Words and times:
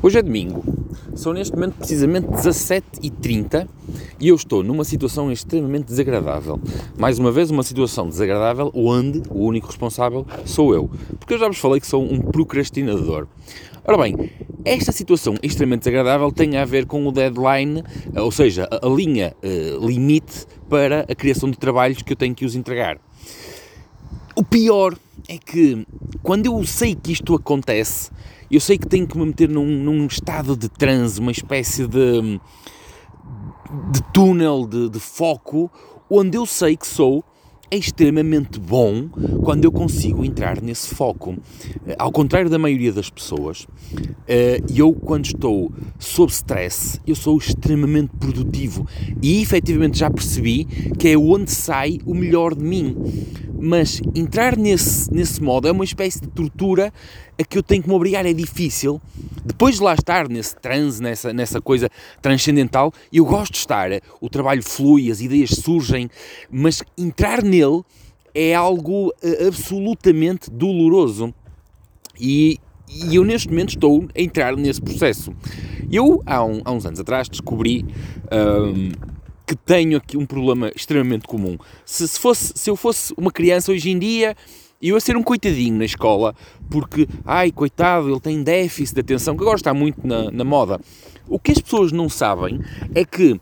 Hoje 0.00 0.16
é 0.16 0.22
domingo, 0.22 0.62
são 1.16 1.32
neste 1.32 1.52
momento 1.52 1.74
precisamente 1.74 2.28
17h30 2.28 3.68
e 4.20 4.28
eu 4.28 4.36
estou 4.36 4.62
numa 4.62 4.84
situação 4.84 5.32
extremamente 5.32 5.86
desagradável. 5.86 6.60
Mais 6.96 7.18
uma 7.18 7.32
vez, 7.32 7.50
uma 7.50 7.64
situação 7.64 8.08
desagradável 8.08 8.70
onde 8.72 9.22
o 9.28 9.44
único 9.44 9.66
responsável 9.66 10.24
sou 10.44 10.72
eu, 10.72 10.88
porque 11.18 11.34
eu 11.34 11.38
já 11.38 11.48
vos 11.48 11.58
falei 11.58 11.80
que 11.80 11.86
sou 11.88 12.04
um 12.04 12.20
procrastinador. 12.20 13.26
Ora 13.84 13.98
bem, 13.98 14.30
esta 14.64 14.92
situação 14.92 15.34
extremamente 15.42 15.80
desagradável 15.80 16.30
tem 16.30 16.56
a 16.56 16.64
ver 16.64 16.86
com 16.86 17.04
o 17.04 17.10
deadline, 17.10 17.82
ou 18.14 18.30
seja, 18.30 18.68
a, 18.70 18.86
linha 18.86 19.34
uh, 19.42 19.84
limite 19.84 20.46
para 20.68 21.00
a 21.08 21.14
criação 21.16 21.50
de 21.50 21.58
trabalhos 21.58 22.02
que 22.02 22.12
eu 22.12 22.16
tenho 22.16 22.36
que 22.36 22.44
os 22.44 22.54
entregar. 22.54 23.00
O 24.38 24.44
pior 24.44 24.96
é 25.28 25.36
que 25.36 25.84
quando 26.22 26.46
eu 26.46 26.64
sei 26.64 26.94
que 26.94 27.10
isto 27.10 27.34
acontece, 27.34 28.08
eu 28.48 28.60
sei 28.60 28.78
que 28.78 28.86
tenho 28.86 29.04
que 29.04 29.18
me 29.18 29.26
meter 29.26 29.48
num, 29.48 29.66
num 29.66 30.06
estado 30.06 30.56
de 30.56 30.68
transe, 30.68 31.18
uma 31.18 31.32
espécie 31.32 31.88
de, 31.88 32.40
de 33.90 34.00
túnel 34.14 34.64
de, 34.64 34.90
de 34.90 35.00
foco, 35.00 35.68
onde 36.08 36.38
eu 36.38 36.46
sei 36.46 36.76
que 36.76 36.86
sou 36.86 37.24
extremamente 37.68 38.60
bom 38.60 39.08
quando 39.42 39.64
eu 39.64 39.72
consigo 39.72 40.24
entrar 40.24 40.62
nesse 40.62 40.94
foco. 40.94 41.36
Eh, 41.84 41.96
ao 41.98 42.12
contrário 42.12 42.48
da 42.48 42.60
maioria 42.60 42.92
das 42.92 43.10
pessoas, 43.10 43.66
eh, 44.28 44.60
eu 44.72 44.92
quando 44.92 45.26
estou 45.26 45.72
sob 45.98 46.30
stress, 46.30 47.00
eu 47.04 47.16
sou 47.16 47.36
extremamente 47.36 48.12
produtivo 48.16 48.86
e 49.20 49.42
efetivamente 49.42 49.98
já 49.98 50.08
percebi 50.08 50.64
que 50.96 51.08
é 51.08 51.18
onde 51.18 51.50
sai 51.50 51.98
o 52.06 52.14
melhor 52.14 52.54
de 52.54 52.64
mim 52.64 52.96
mas 53.60 54.00
entrar 54.14 54.56
nesse, 54.56 55.12
nesse 55.12 55.42
modo 55.42 55.68
é 55.68 55.72
uma 55.72 55.84
espécie 55.84 56.20
de 56.20 56.28
tortura 56.28 56.92
a 57.38 57.44
que 57.44 57.58
eu 57.58 57.62
tenho 57.62 57.82
que 57.82 57.88
me 57.88 57.94
obrigar, 57.94 58.24
é 58.26 58.32
difícil. 58.32 59.00
Depois 59.44 59.76
de 59.76 59.82
lá 59.82 59.94
estar 59.94 60.28
nesse 60.28 60.56
transe, 60.56 61.02
nessa, 61.02 61.32
nessa 61.32 61.60
coisa 61.60 61.88
transcendental, 62.20 62.92
eu 63.12 63.24
gosto 63.24 63.52
de 63.52 63.58
estar, 63.58 63.90
o 64.20 64.28
trabalho 64.28 64.62
flui, 64.62 65.10
as 65.10 65.20
ideias 65.20 65.50
surgem, 65.50 66.10
mas 66.50 66.82
entrar 66.96 67.42
nele 67.42 67.82
é 68.34 68.54
algo 68.54 69.08
uh, 69.08 69.46
absolutamente 69.46 70.50
doloroso. 70.50 71.34
E, 72.20 72.58
e 72.88 73.16
eu 73.16 73.24
neste 73.24 73.48
momento 73.48 73.70
estou 73.70 74.08
a 74.14 74.20
entrar 74.20 74.56
nesse 74.56 74.80
processo. 74.80 75.32
Eu, 75.90 76.22
há, 76.26 76.44
um, 76.44 76.60
há 76.64 76.72
uns 76.72 76.84
anos 76.84 77.00
atrás, 77.00 77.28
descobri. 77.28 77.84
Um, 78.30 79.17
que 79.48 79.56
tenho 79.56 79.96
aqui 79.96 80.14
um 80.18 80.26
problema 80.26 80.70
extremamente 80.76 81.26
comum. 81.26 81.56
Se, 81.82 82.06
se, 82.06 82.20
fosse, 82.20 82.52
se 82.54 82.68
eu 82.68 82.76
fosse 82.76 83.14
uma 83.16 83.32
criança 83.32 83.72
hoje 83.72 83.88
em 83.88 83.98
dia, 83.98 84.36
eu 84.80 84.94
ia 84.94 85.00
ser 85.00 85.16
um 85.16 85.22
coitadinho 85.22 85.78
na 85.78 85.86
escola, 85.86 86.34
porque, 86.68 87.08
ai, 87.24 87.50
coitado, 87.50 88.10
ele 88.10 88.20
tem 88.20 88.42
déficit 88.42 88.96
de 88.96 89.00
atenção, 89.00 89.34
que 89.34 89.42
agora 89.42 89.56
está 89.56 89.72
muito 89.72 90.06
na, 90.06 90.30
na 90.30 90.44
moda. 90.44 90.78
O 91.26 91.38
que 91.38 91.52
as 91.52 91.58
pessoas 91.62 91.92
não 91.92 92.10
sabem 92.10 92.60
é 92.94 93.06
que 93.06 93.40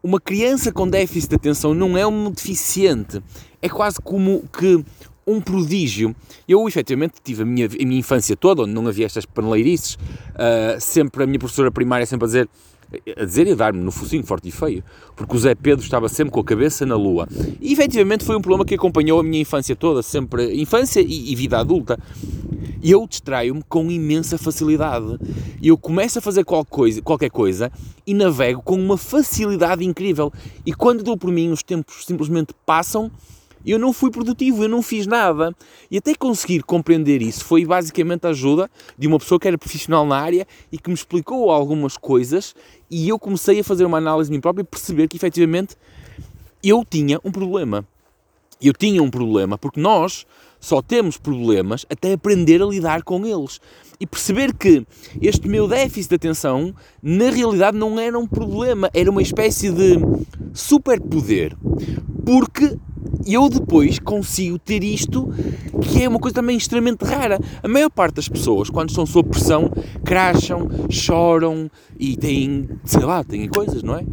uma 0.00 0.20
criança 0.20 0.70
com 0.70 0.88
déficit 0.88 1.30
de 1.30 1.34
atenção 1.34 1.74
não 1.74 1.98
é 1.98 2.06
um 2.06 2.30
deficiente, 2.30 3.20
é 3.60 3.68
quase 3.68 4.00
como 4.00 4.44
que 4.56 4.84
um 5.26 5.40
prodígio. 5.40 6.14
Eu, 6.46 6.68
efetivamente, 6.68 7.14
tive 7.22 7.42
a 7.42 7.44
minha, 7.44 7.66
a 7.66 7.84
minha 7.84 7.98
infância 7.98 8.36
toda, 8.36 8.62
onde 8.62 8.72
não 8.72 8.86
havia 8.86 9.06
estas 9.06 9.26
paneleirices, 9.26 9.96
uh, 9.96 10.80
sempre 10.80 11.24
a 11.24 11.26
minha 11.26 11.38
professora 11.40 11.72
primária 11.72 12.06
sempre 12.06 12.26
a 12.26 12.28
dizer 12.28 12.48
a 13.16 13.24
dizer 13.24 13.46
e 13.46 13.52
a 13.52 13.54
dar-me 13.54 13.80
no 13.80 13.92
focinho 13.92 14.24
forte 14.24 14.48
e 14.48 14.52
feio, 14.52 14.82
porque 15.14 15.36
o 15.36 15.38
Zé 15.38 15.54
Pedro 15.54 15.84
estava 15.84 16.08
sempre 16.08 16.32
com 16.32 16.40
a 16.40 16.44
cabeça 16.44 16.86
na 16.86 16.96
lua. 16.96 17.28
E 17.60 17.72
efetivamente 17.72 18.24
foi 18.24 18.36
um 18.36 18.40
problema 18.40 18.64
que 18.64 18.74
acompanhou 18.74 19.20
a 19.20 19.22
minha 19.22 19.40
infância 19.40 19.76
toda, 19.76 20.02
sempre 20.02 20.54
infância 20.60 21.00
e, 21.00 21.32
e 21.32 21.34
vida 21.34 21.58
adulta. 21.58 21.98
E 22.82 22.90
eu 22.90 23.06
distraio-me 23.06 23.62
com 23.68 23.90
imensa 23.90 24.38
facilidade. 24.38 25.18
Eu 25.62 25.76
começo 25.76 26.18
a 26.18 26.22
fazer 26.22 26.44
qualquer 26.44 26.70
coisa, 26.70 27.02
qualquer 27.02 27.30
coisa 27.30 27.72
e 28.06 28.14
navego 28.14 28.62
com 28.62 28.76
uma 28.76 28.96
facilidade 28.96 29.84
incrível. 29.84 30.32
E 30.64 30.72
quando 30.72 31.02
dou 31.02 31.16
por 31.16 31.30
mim, 31.30 31.50
os 31.50 31.62
tempos 31.62 32.06
simplesmente 32.06 32.54
passam 32.64 33.10
eu 33.64 33.78
não 33.78 33.92
fui 33.92 34.10
produtivo, 34.10 34.62
eu 34.62 34.68
não 34.68 34.82
fiz 34.82 35.06
nada. 35.06 35.54
E 35.90 35.98
até 35.98 36.14
conseguir 36.14 36.62
compreender 36.62 37.22
isso 37.22 37.44
foi 37.44 37.64
basicamente 37.64 38.26
a 38.26 38.30
ajuda 38.30 38.70
de 38.96 39.06
uma 39.06 39.18
pessoa 39.18 39.38
que 39.38 39.48
era 39.48 39.58
profissional 39.58 40.06
na 40.06 40.18
área 40.18 40.46
e 40.70 40.78
que 40.78 40.88
me 40.88 40.94
explicou 40.94 41.50
algumas 41.50 41.96
coisas 41.96 42.54
e 42.90 43.08
eu 43.08 43.18
comecei 43.18 43.60
a 43.60 43.64
fazer 43.64 43.84
uma 43.84 43.98
análise 43.98 44.30
de 44.30 44.36
mim 44.36 44.40
próprio 44.40 44.62
e 44.62 44.64
perceber 44.64 45.08
que 45.08 45.16
efetivamente 45.16 45.76
eu 46.62 46.84
tinha 46.88 47.20
um 47.24 47.30
problema. 47.30 47.86
Eu 48.60 48.72
tinha 48.72 49.02
um 49.02 49.10
problema 49.10 49.56
porque 49.56 49.80
nós 49.80 50.26
só 50.60 50.82
temos 50.82 51.16
problemas 51.16 51.86
até 51.88 52.12
aprender 52.12 52.60
a 52.62 52.66
lidar 52.66 53.02
com 53.02 53.24
eles. 53.24 53.60
E 54.00 54.06
perceber 54.06 54.54
que 54.54 54.86
este 55.20 55.48
meu 55.48 55.66
déficit 55.66 56.10
de 56.10 56.14
atenção, 56.14 56.74
na 57.02 57.30
realidade, 57.30 57.76
não 57.76 57.98
era 57.98 58.18
um 58.18 58.26
problema, 58.26 58.90
era 58.94 59.10
uma 59.10 59.22
espécie 59.22 59.70
de 59.70 59.96
superpoder. 60.52 61.56
Porque 62.24 62.76
eu 63.34 63.48
depois 63.48 63.98
consigo 63.98 64.58
ter 64.58 64.82
isto, 64.82 65.28
que 65.82 66.02
é 66.02 66.08
uma 66.08 66.18
coisa 66.18 66.36
também 66.36 66.56
extremamente 66.56 67.04
rara. 67.04 67.38
A 67.62 67.68
maior 67.68 67.90
parte 67.90 68.14
das 68.14 68.28
pessoas, 68.28 68.70
quando 68.70 68.90
estão 68.90 69.04
sob 69.04 69.28
pressão, 69.28 69.70
cracham, 70.04 70.68
choram 70.88 71.70
e 71.98 72.16
têm, 72.16 72.68
sei 72.84 73.02
lá, 73.02 73.22
têm 73.22 73.48
coisas, 73.48 73.82
não 73.82 73.96
é? 73.96 74.04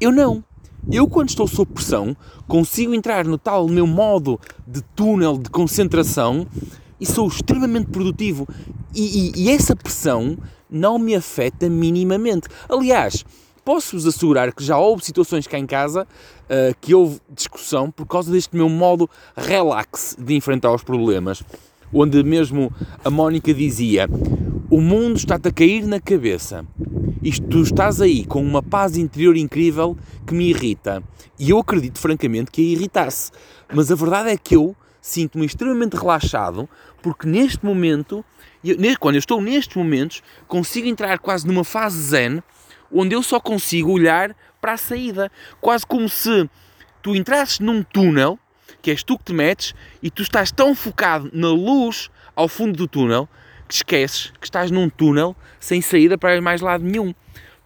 Eu 0.00 0.10
não. 0.10 0.42
Eu, 0.90 1.06
quando 1.06 1.28
estou 1.28 1.46
sob 1.46 1.72
pressão, 1.72 2.16
consigo 2.48 2.94
entrar 2.94 3.24
no 3.24 3.38
tal 3.38 3.68
meu 3.68 3.86
modo 3.86 4.40
de 4.66 4.82
túnel 4.96 5.38
de 5.38 5.48
concentração 5.48 6.46
e 7.00 7.06
sou 7.06 7.28
extremamente 7.28 7.86
produtivo. 7.86 8.48
E, 8.94 9.32
e, 9.36 9.42
e 9.42 9.50
essa 9.50 9.76
pressão 9.76 10.36
não 10.68 10.98
me 10.98 11.14
afeta 11.14 11.68
minimamente. 11.68 12.48
Aliás, 12.68 13.24
posso-vos 13.64 14.06
assegurar 14.06 14.52
que 14.52 14.64
já 14.64 14.78
houve 14.78 15.04
situações 15.04 15.46
cá 15.46 15.58
em 15.58 15.66
casa 15.66 16.06
uh, 16.44 16.76
que 16.80 16.94
houve 16.94 17.20
discussão 17.30 17.90
por 17.90 18.06
causa 18.06 18.30
deste 18.30 18.56
meu 18.56 18.68
modo 18.68 19.08
relax 19.36 20.16
de 20.18 20.34
enfrentar 20.34 20.72
os 20.72 20.82
problemas. 20.82 21.42
Onde 21.92 22.22
mesmo 22.22 22.72
a 23.04 23.10
Mónica 23.10 23.52
dizia: 23.52 24.08
O 24.70 24.80
mundo 24.80 25.16
está-te 25.16 25.48
a 25.48 25.52
cair 25.52 25.86
na 25.86 26.00
cabeça. 26.00 26.64
Isto 27.22 27.46
tu 27.46 27.62
estás 27.62 28.00
aí 28.00 28.24
com 28.24 28.42
uma 28.42 28.62
paz 28.62 28.96
interior 28.96 29.36
incrível 29.36 29.96
que 30.26 30.34
me 30.34 30.50
irrita. 30.50 31.02
E 31.38 31.50
eu 31.50 31.58
acredito 31.58 31.98
francamente 31.98 32.50
que 32.50 32.60
a 32.60 32.64
irritasse. 32.64 33.30
Mas 33.72 33.92
a 33.92 33.94
verdade 33.94 34.30
é 34.30 34.36
que 34.36 34.56
eu 34.56 34.74
sinto-me 35.00 35.44
extremamente 35.44 35.96
relaxado 35.96 36.68
porque 37.02 37.26
neste 37.26 37.64
momento, 37.64 38.24
eu, 38.64 38.76
quando 38.98 39.16
eu 39.16 39.18
estou 39.18 39.42
nestes 39.42 39.76
momentos, 39.76 40.22
consigo 40.46 40.86
entrar 40.86 41.18
quase 41.18 41.46
numa 41.46 41.64
fase 41.64 42.00
zen 42.00 42.42
onde 42.92 43.14
eu 43.14 43.22
só 43.22 43.40
consigo 43.40 43.92
olhar 43.92 44.36
para 44.60 44.74
a 44.74 44.76
saída. 44.76 45.30
Quase 45.60 45.86
como 45.86 46.08
se 46.08 46.48
tu 47.02 47.14
entrasses 47.14 47.58
num 47.58 47.82
túnel, 47.82 48.38
que 48.80 48.90
és 48.90 49.02
tu 49.02 49.18
que 49.18 49.24
te 49.24 49.32
metes, 49.32 49.74
e 50.02 50.10
tu 50.10 50.22
estás 50.22 50.52
tão 50.52 50.74
focado 50.74 51.30
na 51.32 51.48
luz 51.48 52.10
ao 52.34 52.48
fundo 52.48 52.76
do 52.76 52.88
túnel 52.88 53.28
que 53.68 53.76
esqueces 53.76 54.32
que 54.38 54.46
estás 54.46 54.70
num 54.70 54.90
túnel 54.90 55.34
sem 55.58 55.80
saída 55.80 56.18
para 56.18 56.40
mais 56.40 56.60
lado 56.60 56.84
nenhum. 56.84 57.14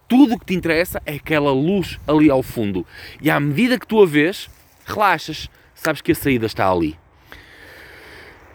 Tudo 0.07 0.35
o 0.35 0.39
que 0.39 0.45
te 0.45 0.53
interessa 0.53 1.01
é 1.05 1.15
aquela 1.15 1.51
luz 1.51 1.99
ali 2.07 2.29
ao 2.29 2.41
fundo. 2.41 2.85
E 3.21 3.29
à 3.29 3.39
medida 3.39 3.77
que 3.77 3.85
tu 3.85 4.01
a 4.01 4.05
vês, 4.05 4.49
relaxas, 4.85 5.49
sabes 5.75 6.01
que 6.01 6.13
a 6.13 6.15
saída 6.15 6.45
está 6.45 6.71
ali. 6.71 6.97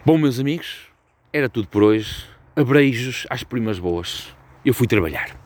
Bom, 0.03 0.17
meus 0.17 0.39
amigos, 0.39 0.89
era 1.31 1.47
tudo 1.47 1.67
por 1.67 1.83
hoje. 1.83 2.25
Abreijos 2.55 3.27
às 3.29 3.43
primas 3.43 3.77
boas. 3.77 4.35
Eu 4.65 4.73
fui 4.73 4.87
trabalhar. 4.87 5.42